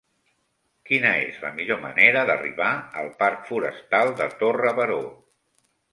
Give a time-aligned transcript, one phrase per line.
[0.89, 2.71] Quina és la millor manera d'arribar
[3.03, 4.99] al parc Forestal de Torre Baró?